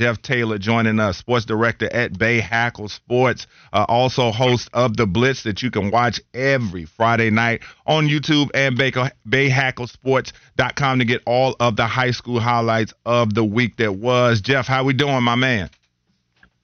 [0.00, 5.42] Jeff Taylor joining us, sports director at Bahakel Sports, uh, also host of The Blitz
[5.42, 11.54] that you can watch every Friday night on YouTube and Bay, BahakelSports.com to get all
[11.60, 14.40] of the high school highlights of the week that was.
[14.40, 15.68] Jeff, how we doing, my man?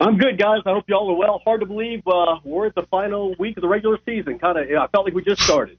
[0.01, 0.61] I'm good, guys.
[0.65, 1.43] I hope y'all are well.
[1.45, 4.39] Hard to believe uh, we're at the final week of the regular season.
[4.39, 5.77] Kind of, I felt like we just started.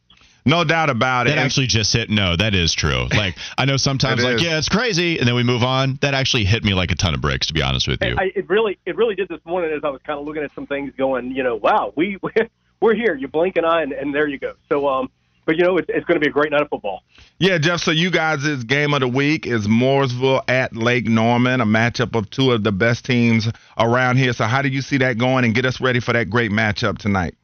[0.47, 1.31] No doubt about it.
[1.31, 2.09] That actually just hit.
[2.09, 3.07] No, that is true.
[3.17, 4.43] Like I know sometimes, like is.
[4.43, 5.97] yeah, it's crazy, and then we move on.
[6.01, 8.15] That actually hit me like a ton of bricks, to be honest with you.
[8.15, 10.53] I, it really, it really did this morning as I was kind of looking at
[10.53, 12.19] some things, going, you know, wow, we
[12.79, 13.15] we're here.
[13.15, 14.53] You blink an eye, and, and there you go.
[14.69, 15.09] So, um,
[15.45, 17.01] but you know, it's, it's going to be a great night of football.
[17.39, 17.79] Yeah, Jeff.
[17.79, 22.29] So you guys' game of the week is Mooresville at Lake Norman, a matchup of
[22.29, 24.33] two of the best teams around here.
[24.33, 26.99] So how do you see that going, and get us ready for that great matchup
[26.99, 27.35] tonight?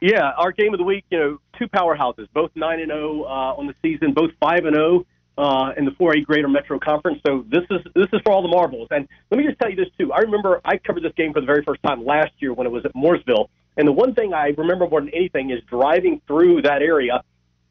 [0.00, 1.04] Yeah, our game of the week.
[1.10, 4.64] You know, two powerhouses, both nine and zero oh, uh, on the season, both five
[4.64, 5.04] and zero
[5.36, 7.20] oh, uh, in the 4A Greater Metro Conference.
[7.26, 8.88] So this is this is for all the marbles.
[8.90, 10.12] And let me just tell you this too.
[10.12, 12.70] I remember I covered this game for the very first time last year when it
[12.70, 13.48] was at Mooresville.
[13.76, 17.22] And the one thing I remember more than anything is driving through that area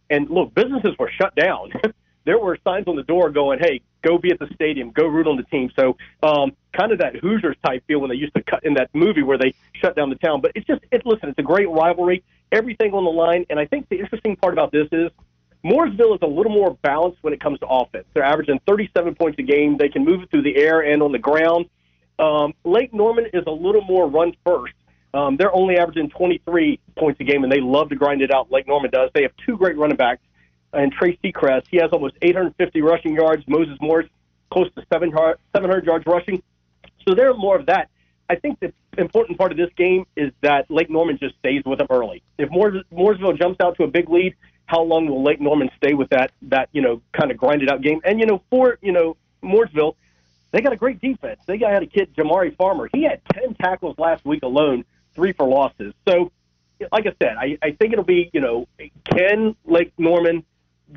[0.10, 1.72] and look, businesses were shut down.
[2.30, 5.26] there were signs on the door going, "Hey, go be at the stadium, go root
[5.26, 8.44] on the team." So, um, kind of that Hoosiers type feel when they used to
[8.44, 10.40] cut in that movie where they shut down the town.
[10.40, 13.48] But it's just, it listen, it's a great rivalry, everything on the line.
[13.50, 15.10] And I think the interesting part about this is
[15.66, 18.06] Mooresville is a little more balanced when it comes to offense.
[18.14, 19.78] They're averaging 37 points a game.
[19.78, 21.66] They can move it through the air and on the ground.
[22.20, 24.74] Um, Lake Norman is a little more run first.
[25.14, 28.52] Um, they're only averaging 23 points a game, and they love to grind it out
[28.52, 29.10] like Norman does.
[29.14, 30.22] They have two great running backs,
[30.74, 31.68] and Trey Seacrest.
[31.70, 33.44] He has almost 850 rushing yards.
[33.48, 34.08] Moses Morris,
[34.52, 36.42] close to 700 yards rushing.
[37.08, 37.90] So they're more of that.
[38.30, 41.80] I think the important part of this game is that Lake Norman just stays with
[41.80, 42.22] them early.
[42.38, 45.96] If Moores, Mooresville jumps out to a big lead, how long will Lake Norman stay
[45.96, 48.02] with that that you know kind of grinded out game?
[48.04, 49.96] And you know for you know Mooresville,
[50.52, 51.40] they got a great defense.
[51.48, 52.88] They got a kid Jamari Farmer.
[52.94, 55.94] He had 10 tackles last week alone three for losses.
[56.08, 56.32] So,
[56.92, 58.68] like I said, I, I think it'll be, you know,
[59.04, 60.46] can Lake Norman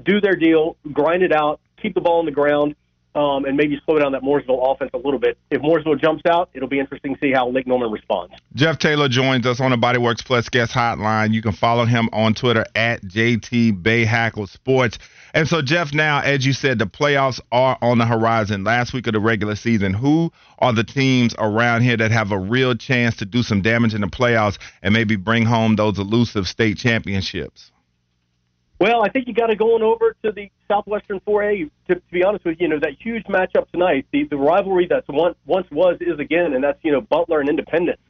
[0.04, 2.74] do their deal, grind it out, keep the ball on the ground,
[3.14, 5.36] um, and maybe slow down that Mooresville offense a little bit.
[5.50, 8.34] If Mooresville jumps out, it'll be interesting to see how Lake Norman responds.
[8.54, 11.34] Jeff Taylor joins us on the Bodyworks Plus guest hotline.
[11.34, 14.98] You can follow him on Twitter at JT Bahakel Sports.
[15.34, 18.64] And so, Jeff, now, as you said, the playoffs are on the horizon.
[18.64, 22.38] Last week of the regular season, who are the teams around here that have a
[22.38, 26.46] real chance to do some damage in the playoffs and maybe bring home those elusive
[26.46, 27.72] state championships?
[28.82, 31.70] Well, I think you got to go on over to the Southwestern 4A.
[31.86, 34.88] To, to be honest with you, you know that huge matchup tonight, the the rivalry
[34.90, 38.00] that's once once was is again, and that's you know Butler and Independence.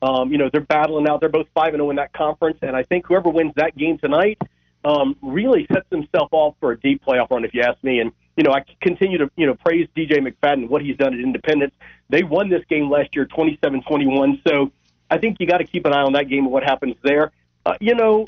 [0.00, 1.20] Um, you know they're battling out.
[1.20, 3.76] They're both five and zero oh in that conference, and I think whoever wins that
[3.76, 4.40] game tonight
[4.86, 8.00] um, really sets himself off for a deep playoff run, if you ask me.
[8.00, 11.20] And you know, I continue to you know praise DJ McFadden what he's done at
[11.20, 11.74] Independence.
[12.08, 14.40] They won this game last year, 27-21.
[14.48, 14.72] So
[15.10, 17.32] I think you got to keep an eye on that game and what happens there.
[17.66, 18.26] Uh, you know,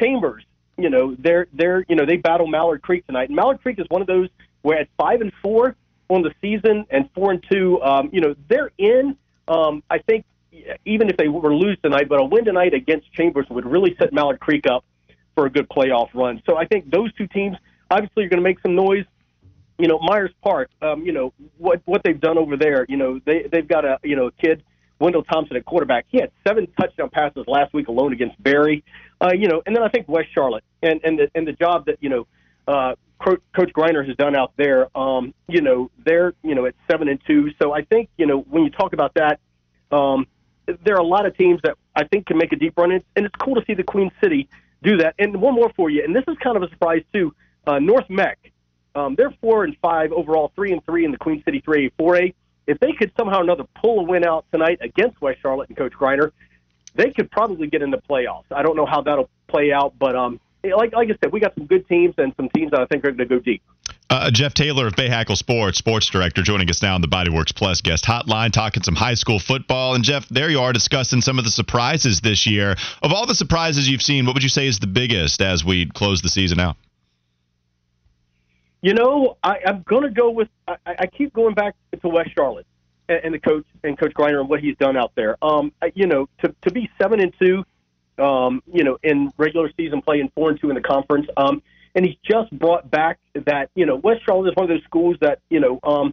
[0.00, 0.44] Chambers
[0.82, 3.86] you know, they're they're you know they battle Mallard Creek tonight, and Mallard Creek is
[3.88, 4.28] one of those
[4.62, 5.76] where at five and four
[6.08, 9.16] on the season and four and two, um, you know, they're in.
[9.48, 10.24] Um, I think
[10.84, 14.12] even if they were lose tonight, but a win tonight against Chambers would really set
[14.12, 14.84] Mallard Creek up
[15.34, 16.42] for a good playoff run.
[16.46, 17.56] So I think those two teams
[17.90, 19.04] obviously are going to make some noise.
[19.78, 22.84] You know, Myers Park, um, you know what what they've done over there.
[22.88, 24.62] You know, they they've got a you know a kid
[25.02, 26.06] Wendell Thompson at quarterback.
[26.08, 28.84] He had seven touchdown passes last week alone against Berry.
[29.20, 31.86] Uh, you know, and then I think West Charlotte and and the and the job
[31.86, 32.26] that you know
[32.68, 34.96] uh, Coach Griner has done out there.
[34.96, 37.50] Um, you know, they're you know at seven and two.
[37.60, 39.40] So I think you know when you talk about that,
[39.90, 40.26] um,
[40.84, 43.02] there are a lot of teams that I think can make a deep run, and
[43.16, 44.48] it's cool to see the Queen City
[44.84, 45.16] do that.
[45.18, 47.34] And one more for you, and this is kind of a surprise too.
[47.66, 48.38] Uh, North Meck,
[48.94, 52.16] um, they're four and five overall, three and three in the Queen City three four
[52.16, 52.32] A
[52.66, 55.76] if they could somehow or another pull a win out tonight against West Charlotte and
[55.76, 56.30] Coach Griner,
[56.94, 58.44] they could probably get in the playoffs.
[58.50, 61.54] I don't know how that'll play out, but um, like like I said, we got
[61.54, 63.62] some good teams and some teams that I think are going to go deep.
[64.10, 67.54] Uh, Jeff Taylor of Bay Bahakel Sports, sports director, joining us now on the Bodyworks
[67.54, 69.94] Plus guest hotline, talking some high school football.
[69.94, 72.76] And Jeff, there you are discussing some of the surprises this year.
[73.02, 75.86] Of all the surprises you've seen, what would you say is the biggest as we
[75.86, 76.76] close the season out?
[78.82, 80.48] You know, I, I'm going to go with.
[80.66, 82.66] I, I keep going back to West Charlotte
[83.08, 85.36] and, and the coach and Coach Griner and what he's done out there.
[85.42, 87.64] Um, you know, to to be seven and two,
[88.22, 91.28] um, you know, in regular season play and four and two in the conference.
[91.36, 91.62] Um,
[91.94, 95.16] and he's just brought back that you know West Charlotte is one of those schools
[95.20, 96.12] that you know um,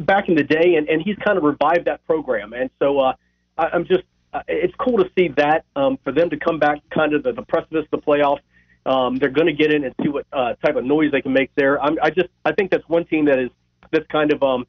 [0.00, 2.52] back in the day, and, and he's kind of revived that program.
[2.52, 3.14] And so uh,
[3.56, 4.02] I, I'm just
[4.32, 7.32] uh, it's cool to see that um, for them to come back kind of the,
[7.32, 8.40] the precipice of the playoffs
[8.86, 11.32] um, they're going to get in and see what uh, type of noise they can
[11.32, 11.82] make there.
[11.82, 13.50] I'm, I just I think that's one team that is
[13.90, 14.66] that's kind of um,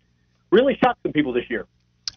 [0.51, 1.65] really shocked some people this year.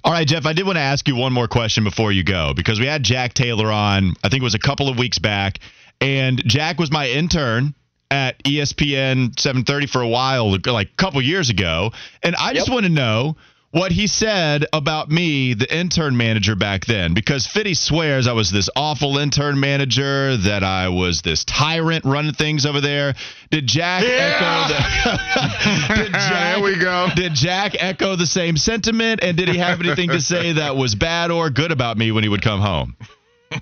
[0.04, 2.52] All right, Jeff, I did want to ask you one more question before you go
[2.54, 5.58] because we had Jack Taylor on, I think it was a couple of weeks back,
[6.00, 7.74] and Jack was my intern
[8.10, 11.92] at ESPN 730 for a while, like a couple years ago.
[12.22, 13.36] And I just want to know
[13.70, 18.50] what he said about me, the intern manager back then, because Fitty swears I was
[18.50, 23.14] this awful intern manager, that I was this tyrant running things over there.
[23.50, 25.18] Did Jack Yeah.
[25.88, 27.08] echo the did Jack, There we go.
[27.14, 29.20] Did Jack echo the same sentiment?
[29.22, 32.22] And did he have anything to say that was bad or good about me when
[32.22, 32.96] he would come home?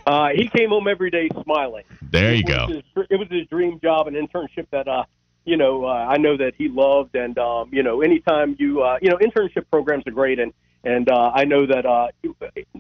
[0.04, 1.84] Uh, he came home every day smiling.
[2.02, 2.66] There you go.
[2.68, 5.04] His, it was his dream job, an internship that uh,
[5.46, 8.98] you know uh, I know that he loved, and um, you know anytime you uh,
[9.00, 10.52] you know internship programs are great, and
[10.84, 12.08] and uh, I know that uh,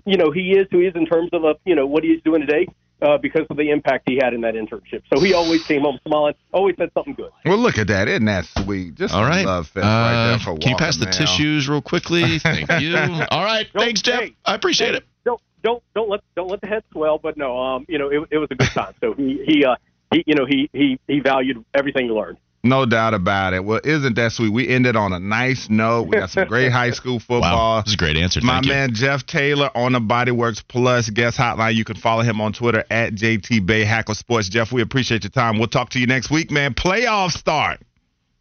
[0.04, 2.20] you know he is who he is in terms of uh, you know what he's
[2.22, 2.66] doing today.
[3.02, 5.98] Uh, because of the impact he had in that internship, so he always came home
[6.08, 6.32] smiling.
[6.50, 7.30] Always said something good.
[7.44, 8.08] Well, look at that.
[8.08, 8.94] Isn't that sweet?
[8.94, 11.26] Just All some love fest right there Uh, for can you pass the Walker, man.
[11.26, 12.38] tissues real quickly?
[12.42, 12.96] Thank you.
[12.96, 13.66] All right.
[13.70, 14.20] Don't- Thanks, Jeff.
[14.20, 15.04] hey, I appreciate hey, it.
[15.26, 17.18] Don't don't don't let don't let the head swell.
[17.18, 18.94] But no, um, you know it, it was a good time.
[19.02, 19.74] So he he uh
[20.10, 22.38] he you know he he he valued everything he learned.
[22.68, 23.64] No doubt about it.
[23.64, 24.50] Well, isn't that sweet?
[24.50, 26.08] We ended on a nice note.
[26.08, 27.76] We got some great high school football.
[27.76, 27.80] Wow.
[27.82, 28.40] This is a great answer.
[28.42, 28.72] My Thank you.
[28.72, 31.74] man Jeff Taylor on the Bodyworks Plus guest hotline.
[31.74, 34.48] You can follow him on Twitter at JT Bahakel Sports.
[34.48, 35.58] Jeff, we appreciate your time.
[35.58, 36.74] We'll talk to you next week, man.
[36.74, 37.80] Playoff start.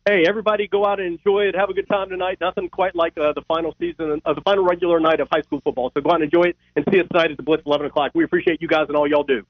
[0.07, 1.55] Hey, everybody, go out and enjoy it.
[1.55, 2.37] Have a good time tonight.
[2.39, 5.61] Nothing quite like uh, the final season, uh, the final regular night of high school
[5.61, 5.91] football.
[5.95, 8.11] So go out and enjoy it and see us tonight at the Blitz, 11 o'clock.
[8.13, 9.45] We appreciate you guys and all y'all do.